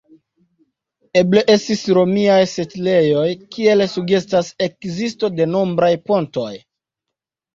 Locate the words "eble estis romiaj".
1.19-2.37